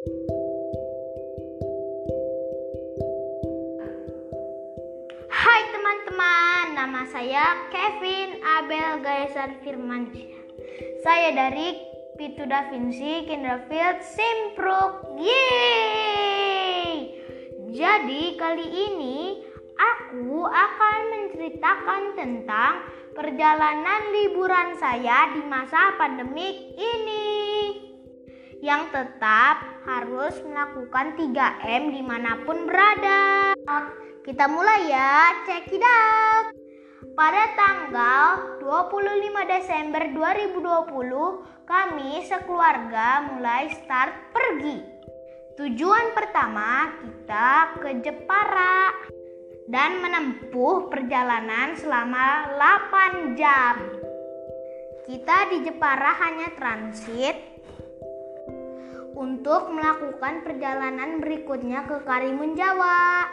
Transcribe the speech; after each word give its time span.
Hai 0.00 0.08
teman-teman, 5.76 6.72
nama 6.72 7.04
saya 7.12 7.68
Kevin 7.68 8.40
Abel 8.40 9.04
Gaesan 9.04 9.60
Firmansyah. 9.60 10.40
Saya 11.04 11.36
dari 11.36 11.76
Pitu 12.16 12.48
Da 12.48 12.72
Vinci 12.72 13.28
Kinderfield 13.28 14.00
Simpruk. 14.00 15.20
Yeay! 15.20 17.12
Jadi 17.68 18.40
kali 18.40 18.68
ini 18.72 19.44
aku 19.76 20.48
akan 20.48 20.96
menceritakan 21.12 22.16
tentang 22.16 22.88
perjalanan 23.12 24.16
liburan 24.16 24.80
saya 24.80 25.36
di 25.36 25.44
masa 25.44 25.92
pandemik 26.00 26.72
ini. 26.72 27.89
Yang 28.60 28.92
tetap 28.92 29.56
harus 29.88 30.36
melakukan 30.44 31.16
3M 31.16 31.96
di 31.96 32.02
mana 32.04 32.44
pun 32.44 32.68
berada. 32.68 33.56
Kita 34.20 34.44
mulai 34.52 34.92
ya, 34.92 35.32
check 35.48 35.72
it 35.72 35.80
out. 35.80 36.52
Pada 37.16 37.56
tanggal 37.56 38.60
25 38.60 39.48
Desember 39.48 40.04
2020, 40.12 41.64
kami 41.64 42.20
sekeluarga 42.28 43.32
mulai 43.32 43.72
start 43.72 44.12
pergi. 44.36 44.84
Tujuan 45.56 46.12
pertama 46.12 46.92
kita 47.00 47.80
ke 47.80 47.90
Jepara 48.04 48.92
dan 49.68 50.04
menempuh 50.04 50.88
perjalanan 50.88 51.76
selama 51.76 52.56
8 52.56 53.36
jam. 53.40 53.76
Kita 55.04 55.48
di 55.50 55.64
Jepara 55.66 56.14
hanya 56.22 56.54
transit 56.54 57.49
untuk 59.20 59.68
melakukan 59.68 60.40
perjalanan 60.40 61.20
berikutnya 61.20 61.84
ke 61.84 62.00
Karimun 62.08 62.56
Jawa. 62.56 63.28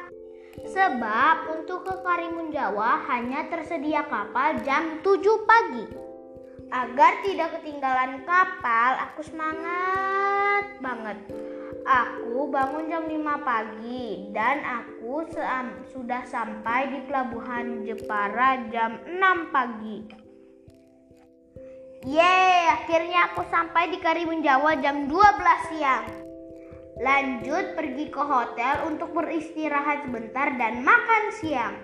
Sebab 0.68 1.56
untuk 1.56 1.88
ke 1.88 1.96
Karimun 2.04 2.52
Jawa 2.52 3.08
hanya 3.08 3.48
tersedia 3.48 4.04
kapal 4.04 4.60
jam 4.68 5.00
7 5.00 5.48
pagi. 5.48 5.88
Agar 6.68 7.24
tidak 7.24 7.56
ketinggalan 7.56 8.28
kapal, 8.28 9.00
aku 9.08 9.24
semangat 9.24 10.76
banget. 10.84 11.24
Aku 11.88 12.52
bangun 12.52 12.92
jam 12.92 13.08
5 13.08 13.48
pagi 13.48 14.28
dan 14.36 14.60
aku 14.68 15.24
sudah 15.96 16.28
sampai 16.28 16.92
di 16.92 17.00
pelabuhan 17.08 17.88
Jepara 17.88 18.68
jam 18.68 19.00
6 19.08 19.56
pagi. 19.56 20.27
Yeay, 22.08 22.72
akhirnya 22.72 23.28
aku 23.28 23.44
sampai 23.52 23.92
di 23.92 24.00
Karimun 24.00 24.40
Jawa 24.40 24.80
jam 24.80 25.12
12 25.12 25.76
siang. 25.76 26.08
Lanjut 27.04 27.76
pergi 27.76 28.08
ke 28.08 28.24
hotel 28.24 28.88
untuk 28.88 29.12
beristirahat 29.12 30.08
sebentar 30.08 30.56
dan 30.56 30.88
makan 30.88 31.24
siang. 31.36 31.76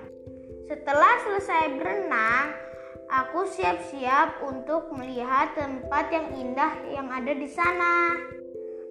Setelah 0.72 1.28
selesai 1.28 1.76
berenang, 1.76 2.56
aku 3.12 3.52
siap-siap 3.52 4.40
untuk 4.48 4.96
melihat 4.96 5.60
tempat 5.60 6.08
yang 6.08 6.32
indah 6.40 6.72
yang 6.88 7.12
ada 7.12 7.36
di 7.36 7.50
sana. 7.52 8.16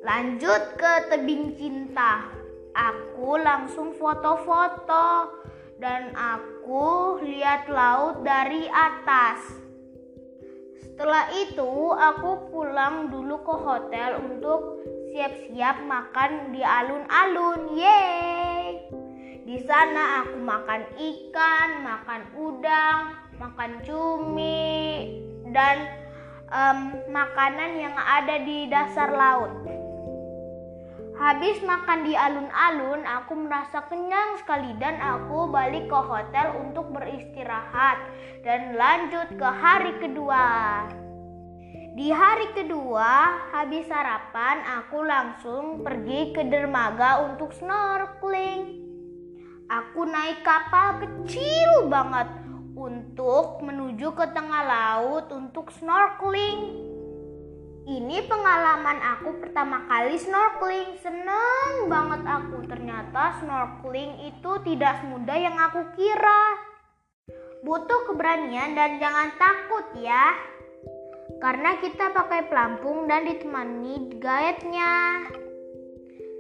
Lanjut 0.05 0.77
ke 0.77 0.93
tebing 1.09 1.57
cinta. 1.57 2.29
Aku 2.77 3.41
langsung 3.41 3.97
foto-foto 3.97 5.33
dan 5.81 6.13
aku 6.13 7.25
lihat 7.25 7.73
laut 7.73 8.21
dari 8.21 8.69
atas. 8.69 9.62
Setelah 11.03 11.35
itu, 11.35 11.91
aku 11.99 12.55
pulang 12.55 13.11
dulu 13.11 13.43
ke 13.43 13.55
hotel 13.67 14.23
untuk 14.23 14.87
siap-siap 15.11 15.83
makan 15.83 16.55
di 16.55 16.63
alun-alun. 16.63 17.75
Yeay! 17.75 18.87
Di 19.43 19.67
sana 19.67 20.23
aku 20.23 20.39
makan 20.39 20.87
ikan, 20.95 21.83
makan 21.83 22.23
udang, 22.39 23.19
makan 23.35 23.83
cumi, 23.83 25.11
dan 25.51 25.91
um, 26.55 26.95
makanan 27.11 27.83
yang 27.83 27.99
ada 27.99 28.39
di 28.39 28.71
dasar 28.71 29.11
laut. 29.11 29.82
Habis 31.13 31.61
makan 31.61 32.09
di 32.09 32.17
alun-alun, 32.17 33.05
aku 33.05 33.37
merasa 33.37 33.85
kenyang 33.85 34.41
sekali 34.41 34.73
dan 34.81 34.97
aku 34.97 35.45
balik 35.53 35.85
ke 35.93 36.01
hotel 36.01 36.57
untuk 36.57 36.89
beristirahat 36.89 38.01
dan 38.41 38.81
lanjut 38.81 39.29
ke 39.37 39.45
hari 39.45 39.93
kedua. 40.01 40.49
Di 41.93 42.09
hari 42.09 42.57
kedua, 42.57 43.45
habis 43.53 43.85
sarapan, 43.85 44.65
aku 44.81 45.05
langsung 45.05 45.85
pergi 45.85 46.33
ke 46.33 46.49
dermaga 46.49 47.29
untuk 47.29 47.53
snorkeling. 47.61 48.81
Aku 49.69 50.09
naik 50.09 50.41
kapal 50.41 51.05
kecil 51.05 51.93
banget 51.93 52.33
untuk 52.73 53.61
menuju 53.61 54.17
ke 54.17 54.33
tengah 54.33 54.65
laut 54.65 55.29
untuk 55.29 55.69
snorkeling. 55.77 56.93
Ini 57.83 58.31
pengalaman 58.31 59.03
aku 59.03 59.43
pertama 59.43 59.83
kali 59.91 60.15
snorkeling. 60.15 61.03
Seneng 61.03 61.91
banget 61.91 62.23
aku. 62.23 62.63
Ternyata 62.71 63.43
snorkeling 63.43 64.23
itu 64.31 64.53
tidak 64.63 65.03
semudah 65.03 65.35
yang 65.35 65.59
aku 65.59 65.83
kira. 65.99 66.43
Butuh 67.67 68.07
keberanian 68.07 68.79
dan 68.79 69.03
jangan 69.03 69.35
takut 69.35 69.87
ya. 69.99 70.31
Karena 71.43 71.79
kita 71.83 72.15
pakai 72.15 72.47
pelampung 72.47 73.11
dan 73.11 73.27
ditemani 73.27 74.15
guide-nya. 74.23 75.27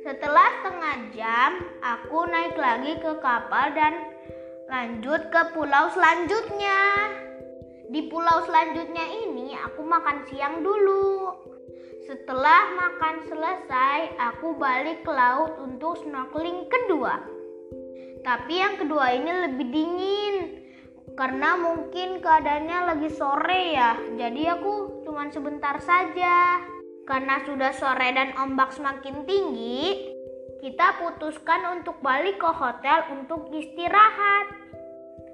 Setelah 0.02 0.46
setengah 0.62 0.96
jam, 1.14 1.50
aku 1.82 2.26
naik 2.26 2.54
lagi 2.58 2.98
ke 3.02 3.18
kapal 3.22 3.70
dan 3.74 3.98
lanjut 4.70 5.30
ke 5.30 5.42
pulau 5.54 5.90
selanjutnya. 5.94 7.21
Di 7.92 8.08
pulau 8.08 8.40
selanjutnya 8.48 9.04
ini 9.04 9.52
aku 9.52 9.84
makan 9.84 10.24
siang 10.24 10.64
dulu. 10.64 11.28
Setelah 12.08 12.72
makan 12.72 13.28
selesai, 13.28 14.16
aku 14.16 14.56
balik 14.56 15.04
ke 15.04 15.12
laut 15.12 15.60
untuk 15.60 16.00
snorkeling 16.00 16.72
kedua. 16.72 17.20
Tapi 18.24 18.54
yang 18.56 18.80
kedua 18.80 19.12
ini 19.12 19.30
lebih 19.44 19.66
dingin 19.68 20.36
karena 21.12 21.52
mungkin 21.60 22.24
keadaannya 22.24 22.78
lagi 22.96 23.12
sore 23.12 23.76
ya. 23.76 24.00
Jadi 24.16 24.40
aku 24.48 25.04
cuma 25.04 25.28
sebentar 25.28 25.76
saja. 25.84 26.64
Karena 27.04 27.44
sudah 27.44 27.76
sore 27.76 28.08
dan 28.16 28.32
ombak 28.40 28.72
semakin 28.72 29.28
tinggi, 29.28 30.16
kita 30.64 30.96
putuskan 30.96 31.76
untuk 31.76 32.00
balik 32.00 32.40
ke 32.40 32.50
hotel 32.56 33.20
untuk 33.20 33.52
istirahat. 33.52 34.61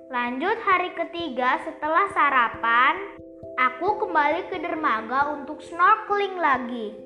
Lanjut 0.08 0.56
hari 0.64 0.96
ketiga 0.96 1.60
setelah 1.69 2.08
sarapan, 2.16 2.96
aku 3.60 4.00
kembali 4.00 4.48
ke 4.48 4.56
dermaga 4.56 5.36
untuk 5.36 5.60
snorkeling 5.60 6.41
lagi. 6.41 6.96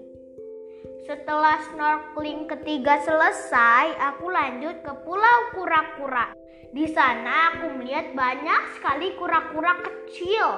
Setelah 1.03 1.59
snorkeling 1.67 2.47
ketiga 2.47 3.03
selesai, 3.03 3.99
aku 3.99 4.31
lanjut 4.31 4.87
ke 4.87 4.93
Pulau 5.03 5.39
Kura-Kura. 5.51 6.31
Di 6.71 6.87
sana 6.95 7.59
aku 7.59 7.75
melihat 7.75 8.15
banyak 8.15 8.79
sekali 8.79 9.19
kura-kura 9.19 9.83
kecil. 9.83 10.49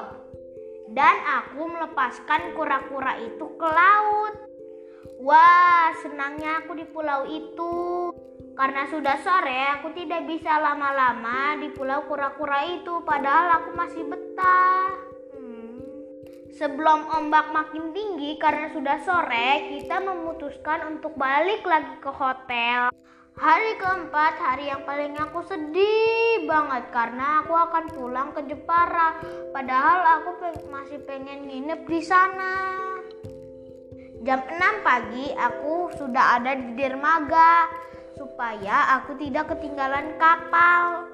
Dan 0.92 1.16
aku 1.24 1.64
melepaskan 1.64 2.52
kura-kura 2.52 3.24
itu 3.24 3.56
ke 3.56 3.68
laut. 3.72 4.36
Wah, 5.24 5.96
senangnya 6.04 6.60
aku 6.60 6.76
di 6.76 6.84
pulau 6.92 7.24
itu. 7.24 8.13
Karena 8.54 8.86
sudah 8.86 9.18
sore, 9.18 9.66
aku 9.74 9.90
tidak 9.98 10.30
bisa 10.30 10.62
lama-lama 10.62 11.58
di 11.58 11.74
pulau 11.74 12.06
kura-kura 12.06 12.62
itu, 12.70 13.02
padahal 13.02 13.58
aku 13.58 13.70
masih 13.74 14.06
betah. 14.06 14.94
Hmm. 15.34 15.82
Sebelum 16.54 17.10
ombak 17.10 17.50
makin 17.50 17.90
tinggi 17.90 18.38
karena 18.38 18.70
sudah 18.70 19.02
sore, 19.02 19.74
kita 19.74 19.98
memutuskan 19.98 20.86
untuk 20.94 21.18
balik 21.18 21.66
lagi 21.66 21.98
ke 21.98 22.10
hotel. 22.14 22.94
Hari 23.34 23.82
keempat, 23.82 24.38
hari 24.38 24.70
yang 24.70 24.86
paling 24.86 25.18
aku 25.18 25.42
sedih 25.50 26.46
banget 26.46 26.94
karena 26.94 27.42
aku 27.42 27.58
akan 27.58 27.90
pulang 27.90 28.30
ke 28.30 28.46
Jepara. 28.46 29.18
Padahal 29.50 30.22
aku 30.22 30.30
pe 30.38 30.48
masih 30.70 31.02
pengen 31.02 31.50
nginep 31.50 31.82
di 31.90 32.00
sana. 32.06 32.54
Jam 34.22 34.40
6 34.46 34.86
pagi 34.86 35.34
aku 35.34 35.90
sudah 35.98 36.38
ada 36.38 36.54
di 36.54 36.78
dermaga 36.78 37.66
supaya 38.34 38.98
aku 38.98 39.14
tidak 39.14 39.46
ketinggalan 39.54 40.18
kapal. 40.18 41.06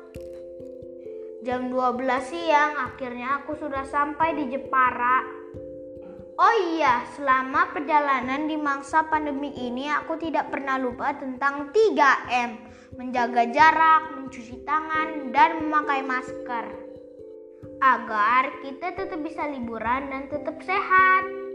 Jam 1.44 1.68
12 1.68 2.00
siang 2.24 2.80
akhirnya 2.80 3.44
aku 3.44 3.60
sudah 3.60 3.84
sampai 3.84 4.40
di 4.40 4.56
Jepara. 4.56 5.28
Oh 6.40 6.54
iya, 6.72 7.04
selama 7.12 7.76
perjalanan 7.76 8.48
di 8.48 8.56
masa 8.56 9.04
pandemi 9.04 9.52
ini 9.52 9.92
aku 9.92 10.16
tidak 10.16 10.48
pernah 10.48 10.80
lupa 10.80 11.12
tentang 11.12 11.68
3M. 11.76 12.56
Menjaga 12.96 13.52
jarak, 13.52 14.16
mencuci 14.16 14.64
tangan, 14.64 15.28
dan 15.28 15.60
memakai 15.60 16.00
masker. 16.00 16.72
Agar 17.84 18.64
kita 18.64 18.96
tetap 18.96 19.20
bisa 19.20 19.44
liburan 19.44 20.08
dan 20.08 20.24
tetap 20.32 20.56
sehat. 20.64 21.49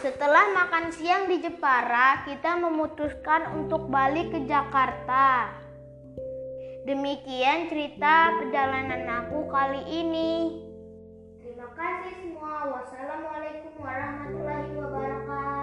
Setelah 0.00 0.56
makan 0.56 0.88
siang 0.94 1.28
di 1.28 1.44
Jepara, 1.44 2.24
kita 2.24 2.56
memutuskan 2.56 3.52
untuk 3.52 3.92
balik 3.92 4.32
ke 4.32 4.48
Jakarta. 4.48 5.52
Demikian 6.88 7.68
cerita 7.68 8.32
perjalanan 8.40 9.04
aku 9.22 9.46
kali 9.52 9.82
ini. 9.92 10.32
Terima 11.38 11.68
kasih 11.76 12.14
semua. 12.24 12.72
Wassalamualaikum 12.72 13.76
warahmatullahi 13.78 14.70
wabarakatuh. 14.80 15.61